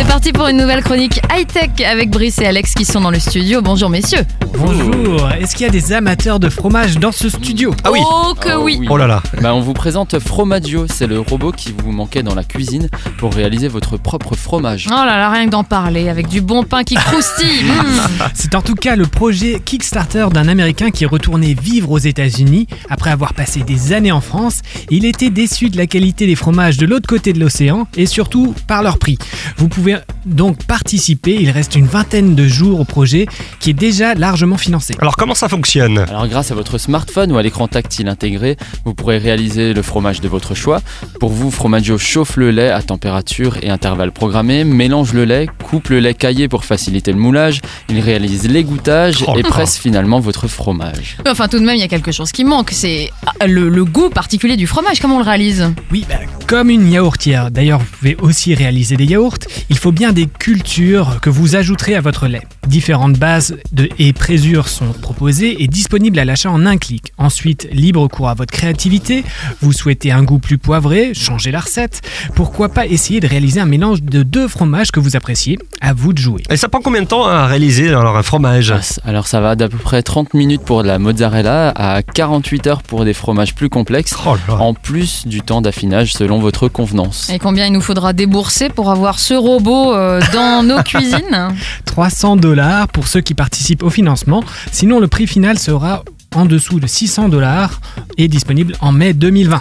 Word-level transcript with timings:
C'est 0.00 0.06
parti 0.06 0.32
pour 0.32 0.46
une 0.46 0.56
nouvelle 0.56 0.82
chronique 0.82 1.20
high-tech 1.30 1.86
avec 1.86 2.08
Brice 2.08 2.38
et 2.38 2.46
Alex 2.46 2.72
qui 2.72 2.86
sont 2.86 3.02
dans 3.02 3.10
le 3.10 3.18
studio. 3.18 3.60
Bonjour 3.60 3.90
messieurs. 3.90 4.22
Bonjour, 4.56 5.28
est-ce 5.32 5.54
qu'il 5.54 5.66
y 5.66 5.68
a 5.68 5.72
des 5.72 5.92
amateurs 5.92 6.40
de 6.40 6.48
fromage 6.48 6.98
dans 6.98 7.12
ce 7.12 7.28
studio? 7.28 7.74
Ah 7.84 7.92
oui 7.92 7.98
Oh 8.02 8.34
que 8.40 8.56
Oh 8.56 8.62
oui. 8.62 8.80
Oh 8.88 8.96
là 8.96 9.06
là 9.06 9.22
Bah, 9.42 9.54
on 9.54 9.60
vous 9.60 9.74
présente 9.74 10.18
Fromaggio, 10.18 10.86
c'est 10.88 11.06
le 11.06 11.20
robot 11.20 11.52
qui 11.52 11.74
vous 11.76 11.92
manquait 11.92 12.22
dans 12.22 12.34
la 12.34 12.44
cuisine 12.44 12.88
pour 13.18 13.34
réaliser 13.34 13.68
votre 13.68 13.98
propre 13.98 14.34
fromage. 14.34 14.86
Oh 14.88 14.90
là 14.90 15.18
là, 15.18 15.28
rien 15.28 15.44
que 15.44 15.50
d'en 15.50 15.64
parler, 15.64 16.08
avec 16.08 16.28
du 16.28 16.40
bon 16.40 16.62
pain 16.62 16.82
qui 16.82 16.94
croustille. 16.94 17.64
Mmh. 17.70 18.24
C'est 18.34 18.54
en 18.54 18.62
tout 18.62 18.74
cas 18.74 18.94
le 18.94 19.06
projet 19.06 19.60
Kickstarter 19.64 20.26
d'un 20.32 20.48
Américain 20.48 20.90
qui 20.90 21.04
est 21.04 21.06
retourné 21.06 21.54
vivre 21.54 21.90
aux 21.90 21.98
États-Unis 21.98 22.66
après 22.88 23.10
avoir 23.10 23.32
passé 23.32 23.60
des 23.60 23.92
années 23.92 24.12
en 24.12 24.20
France. 24.20 24.60
Il 24.90 25.04
était 25.04 25.30
déçu 25.30 25.70
de 25.70 25.76
la 25.76 25.86
qualité 25.86 26.26
des 26.26 26.34
fromages 26.34 26.76
de 26.76 26.86
l'autre 26.86 27.06
côté 27.06 27.32
de 27.32 27.40
l'océan 27.40 27.86
et 27.96 28.06
surtout 28.06 28.54
par 28.66 28.82
leur 28.82 28.98
prix. 28.98 29.18
Vous 29.56 29.68
pouvez 29.68 29.89
donc 30.26 30.64
participer, 30.64 31.36
il 31.40 31.50
reste 31.50 31.76
une 31.76 31.86
vingtaine 31.86 32.34
de 32.34 32.46
jours 32.46 32.80
au 32.80 32.84
projet 32.84 33.26
qui 33.58 33.70
est 33.70 33.74
déjà 33.74 34.14
largement 34.14 34.56
financé. 34.56 34.94
Alors 35.00 35.16
comment 35.16 35.34
ça 35.34 35.48
fonctionne? 35.48 35.98
Alors 35.98 36.28
grâce 36.28 36.50
à 36.50 36.54
votre 36.54 36.78
smartphone 36.78 37.32
ou 37.32 37.38
à 37.38 37.42
l'écran 37.42 37.68
tactile 37.68 38.08
intégré, 38.08 38.56
vous 38.84 38.94
pourrez 38.94 39.18
réaliser 39.18 39.72
le 39.72 39.82
fromage 39.82 40.20
de 40.20 40.28
votre 40.28 40.54
choix. 40.54 40.80
Pour 41.18 41.30
vous, 41.30 41.50
Fromaggio 41.50 41.98
chauffe 41.98 42.36
le 42.36 42.50
lait 42.50 42.70
à 42.70 42.82
température 42.82 43.56
et 43.62 43.70
intervalle 43.70 44.12
programmé, 44.12 44.64
mélange 44.64 45.12
le 45.12 45.24
lait, 45.24 45.48
coupe 45.64 45.88
le 45.88 46.00
lait 46.00 46.14
caillé 46.14 46.48
pour 46.48 46.64
faciliter 46.64 47.12
le 47.12 47.18
moulage, 47.18 47.60
il 47.88 48.00
réalise 48.00 48.48
l'égouttage 48.48 49.24
Oh 49.26 49.34
et 49.36 49.42
presse 49.42 49.78
finalement 49.78 50.20
votre 50.20 50.48
fromage. 50.48 51.16
Enfin 51.26 51.48
tout 51.48 51.58
de 51.58 51.64
même, 51.64 51.76
il 51.76 51.80
y 51.80 51.84
a 51.84 51.88
quelque 51.88 52.12
chose 52.12 52.32
qui 52.32 52.44
manque, 52.44 52.70
c'est 52.72 53.10
ah, 53.26 53.46
le, 53.46 53.68
le 53.68 53.84
goût 53.84 54.10
particulier 54.10 54.56
du 54.56 54.66
fromage. 54.66 55.00
Comment 55.00 55.16
on 55.16 55.18
le 55.18 55.24
réalise? 55.24 55.72
Oui, 55.90 56.04
bah, 56.08 56.16
comme 56.46 56.70
une 56.70 56.90
yaourtière. 56.90 57.50
D'ailleurs, 57.50 57.78
vous 57.80 57.96
pouvez 57.98 58.16
aussi 58.20 58.54
réaliser 58.54 58.96
des 58.96 59.04
yaourts. 59.04 59.38
Il 59.68 59.78
faut 59.80 59.92
bien 59.92 60.12
des 60.12 60.26
cultures 60.26 61.20
que 61.22 61.30
vous 61.30 61.56
ajouterez 61.56 61.94
à 61.94 62.02
votre 62.02 62.26
lait. 62.26 62.42
Différentes 62.66 63.14
bases 63.14 63.56
de 63.72 63.88
et 63.98 64.12
présures 64.12 64.68
sont 64.68 64.92
proposées 64.92 65.62
et 65.62 65.68
disponibles 65.68 66.18
à 66.18 66.26
l'achat 66.26 66.50
en 66.50 66.66
un 66.66 66.76
clic. 66.76 67.14
Ensuite, 67.16 67.66
libre 67.72 68.06
cours 68.06 68.28
à 68.28 68.34
votre 68.34 68.52
créativité. 68.52 69.24
Vous 69.62 69.72
souhaitez 69.72 70.12
un 70.12 70.22
goût 70.22 70.38
plus 70.38 70.58
poivré, 70.58 71.14
changez 71.14 71.50
la 71.50 71.60
recette. 71.60 72.02
Pourquoi 72.34 72.68
pas 72.68 72.86
essayer 72.86 73.20
de 73.20 73.26
réaliser 73.26 73.58
un 73.58 73.64
mélange 73.64 74.02
de 74.02 74.22
deux 74.22 74.48
fromages 74.48 74.90
que 74.90 75.00
vous 75.00 75.16
appréciez 75.16 75.58
À 75.80 75.94
vous 75.94 76.12
de 76.12 76.18
jouer. 76.18 76.42
Et 76.50 76.58
ça 76.58 76.68
prend 76.68 76.82
combien 76.82 77.00
de 77.00 77.06
temps 77.06 77.26
à 77.26 77.46
réaliser 77.46 77.88
alors 77.88 78.18
un 78.18 78.22
fromage? 78.22 78.74
Alors 79.06 79.26
ça 79.26 79.40
va 79.40 79.56
d'à 79.56 79.70
peu 79.70 79.78
près 79.78 80.02
30 80.02 80.34
minutes 80.34 80.62
pour 80.62 80.82
de 80.82 80.88
la 80.88 80.98
mozzarella 80.98 81.70
à 81.70 82.02
48 82.02 82.66
heures 82.66 82.82
pour 82.82 83.06
des 83.06 83.14
fromages 83.14 83.54
plus 83.54 83.70
complexes. 83.70 84.14
Oh 84.26 84.34
là 84.34 84.40
là. 84.46 84.60
En 84.60 84.74
plus 84.74 85.26
du 85.26 85.40
temps 85.40 85.62
d'affinage 85.62 86.12
selon 86.12 86.38
votre 86.38 86.68
convenance. 86.68 87.30
Et 87.30 87.38
combien 87.38 87.64
il 87.64 87.72
nous 87.72 87.80
faudra 87.80 88.12
débourser 88.12 88.68
pour 88.68 88.90
avoir 88.90 89.18
ce 89.18 89.32
robot 89.32 89.59
euh, 89.68 90.20
dans 90.32 90.62
nos 90.62 90.82
cuisines 90.82 91.54
300 91.84 92.36
dollars 92.36 92.88
pour 92.88 93.08
ceux 93.08 93.20
qui 93.20 93.34
participent 93.34 93.82
au 93.82 93.90
financement. 93.90 94.42
Sinon, 94.72 95.00
le 95.00 95.08
prix 95.08 95.26
final 95.26 95.58
sera 95.58 96.02
en 96.34 96.46
dessous 96.46 96.80
de 96.80 96.86
600 96.86 97.28
dollars 97.28 97.80
et 98.16 98.28
disponible 98.28 98.74
en 98.80 98.92
mai 98.92 99.12
2020. 99.12 99.60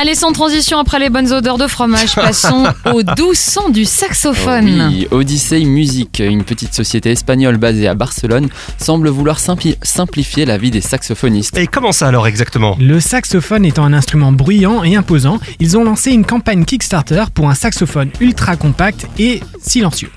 Allez, 0.00 0.14
sans 0.14 0.30
transition, 0.30 0.78
après 0.78 1.00
les 1.00 1.10
bonnes 1.10 1.32
odeurs 1.32 1.58
de 1.58 1.66
fromage, 1.66 2.14
passons 2.14 2.68
au 2.94 3.02
doux 3.02 3.34
son 3.34 3.68
du 3.68 3.84
saxophone. 3.84 4.90
Oui, 4.90 5.08
Odyssey 5.10 5.64
Music, 5.64 6.20
une 6.20 6.44
petite 6.44 6.72
société 6.72 7.10
espagnole 7.10 7.56
basée 7.56 7.88
à 7.88 7.94
Barcelone, 7.94 8.48
semble 8.78 9.08
vouloir 9.08 9.40
simplifier 9.40 10.44
la 10.44 10.56
vie 10.56 10.70
des 10.70 10.82
saxophonistes. 10.82 11.58
Et 11.58 11.66
comment 11.66 11.90
ça 11.90 12.06
alors 12.06 12.28
exactement? 12.28 12.76
Le 12.78 13.00
saxophone 13.00 13.64
étant 13.64 13.82
un 13.82 13.92
instrument 13.92 14.30
bruyant 14.30 14.84
et 14.84 14.94
imposant, 14.94 15.40
ils 15.58 15.76
ont 15.76 15.82
lancé 15.82 16.12
une 16.12 16.24
campagne 16.24 16.64
Kickstarter 16.64 17.24
pour 17.34 17.50
un 17.50 17.56
saxophone 17.56 18.10
ultra 18.20 18.54
compact 18.54 19.08
et 19.18 19.40
silencieux. 19.60 20.10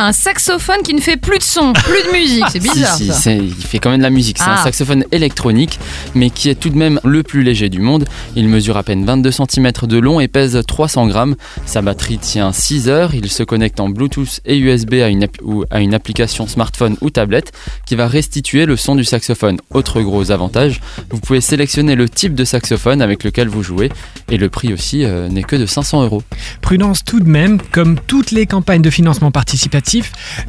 Un 0.00 0.12
saxophone 0.12 0.82
qui 0.84 0.94
ne 0.94 1.00
fait 1.00 1.16
plus 1.16 1.38
de 1.38 1.42
son, 1.42 1.72
plus 1.72 2.02
de 2.06 2.12
musique, 2.16 2.44
c'est 2.52 2.62
Si, 2.62 2.70
bizarre 2.72 2.94
si, 2.94 3.06
ça. 3.08 3.14
c'est- 3.14 3.36
il 3.38 3.52
fait 3.54 3.78
quand 3.80 3.90
même 3.90 3.98
de 3.98 4.04
la 4.04 4.10
musique. 4.10 4.38
C'est 4.38 4.44
Ah. 4.46 4.60
un 4.60 4.62
saxophone 4.64 5.04
électronique, 5.10 5.80
mais 6.14 6.30
qui 6.30 6.48
est 6.48 6.54
tout 6.54 6.70
de 6.70 6.76
même 6.78 7.00
le 7.02 7.24
plus 7.24 7.42
léger 7.42 7.68
du 7.68 7.80
monde. 7.80 8.04
Il 8.36 8.48
mesure 8.48 8.76
à 8.76 8.84
peine 8.84 9.04
22 9.04 9.32
cm 9.32 9.72
de 9.88 9.98
long 9.98 10.20
et 10.20 10.28
pèse 10.28 10.60
300 10.68 11.08
grammes. 11.08 11.34
Sa 11.66 11.82
batterie 11.82 12.18
tient 12.18 12.52
6 12.52 12.88
heures. 12.88 13.12
Il 13.14 13.28
se 13.28 13.42
connecte 13.42 13.80
en 13.80 13.88
Bluetooth 13.88 14.40
et 14.46 14.56
USB 14.56 14.94
à 15.02 15.08
une, 15.08 15.26
ou 15.42 15.64
à 15.70 15.80
une 15.80 15.94
application 15.94 16.46
smartphone 16.46 16.96
ou 17.00 17.10
tablette 17.10 17.50
qui 17.84 17.96
va 17.96 18.06
restituer 18.06 18.66
le 18.66 18.76
son 18.76 18.94
du 18.94 19.02
saxophone. 19.04 19.58
Autre 19.74 20.00
gros 20.02 20.30
avantage, 20.30 20.80
vous 21.10 21.18
pouvez 21.18 21.40
sélectionner 21.40 21.96
le 21.96 22.08
type 22.08 22.36
de 22.36 22.44
saxophone 22.44 23.02
avec 23.02 23.24
lequel 23.24 23.48
vous 23.48 23.64
jouez 23.64 23.90
et 24.30 24.36
le 24.36 24.48
prix 24.48 24.72
aussi 24.72 25.04
euh, 25.04 25.28
n'est 25.28 25.42
que 25.42 25.56
de 25.56 25.66
500 25.66 26.04
euros. 26.04 26.22
Prudence 26.60 27.04
tout 27.04 27.18
de 27.18 27.28
même, 27.28 27.58
comme 27.72 27.98
toutes 28.06 28.30
les 28.30 28.46
campagnes 28.46 28.82
de 28.82 28.90
financement 28.90 29.32
participatif, 29.32 29.87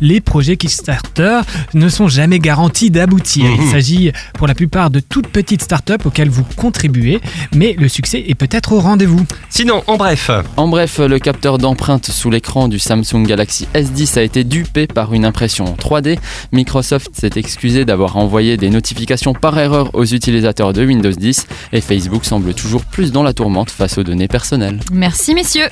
les 0.01 0.22
projets 0.22 0.57
Kickstarter 0.57 1.41
ne 1.73 1.89
sont 1.89 2.07
jamais 2.07 2.39
garantis 2.39 2.91
d'aboutir. 2.91 3.45
Il 3.50 3.61
Mhm. 3.61 3.72
s'agit 3.72 4.11
pour 4.33 4.47
la 4.47 4.55
plupart 4.55 4.89
de 4.89 5.00
toutes 5.00 5.27
petites 5.27 5.61
startups 5.63 5.94
auxquelles 6.05 6.29
vous 6.29 6.44
contribuez, 6.55 7.19
mais 7.55 7.75
le 7.77 7.88
succès 7.89 8.23
est 8.27 8.35
peut-être 8.35 8.73
au 8.73 8.79
rendez-vous. 8.79 9.25
Sinon, 9.50 9.83
en 9.88 9.97
bref, 9.97 10.29
En 10.57 10.67
bref, 10.67 11.00
le 11.00 11.19
capteur 11.19 11.57
d'empreinte 11.57 12.07
sous 12.11 12.29
l'écran 12.29 12.67
du 12.67 12.79
Samsung 12.79 13.23
Galaxy 13.25 13.67
S10 13.73 14.17
a 14.17 14.22
été 14.22 14.44
dupé 14.44 14.88
par 14.88 15.13
une 15.13 15.25
impression 15.25 15.66
en 15.66 15.73
3D. 15.75 16.19
Microsoft 16.51 17.09
s'est 17.13 17.31
excusé 17.35 17.85
d'avoir 17.85 18.17
envoyé 18.17 18.57
des 18.57 18.69
notifications 18.69 19.33
par 19.33 19.57
erreur 19.57 19.89
aux 19.94 20.06
utilisateurs 20.06 20.73
de 20.73 20.85
Windows 20.85 21.11
10 21.11 21.47
et 21.73 21.81
Facebook 21.81 22.25
semble 22.25 22.53
toujours 22.53 22.83
plus 22.83 23.11
dans 23.11 23.23
la 23.23 23.33
tourmente 23.33 23.69
face 23.71 23.97
aux 23.97 24.03
données 24.03 24.27
personnelles. 24.27 24.79
Merci 24.91 25.33
messieurs. 25.33 25.69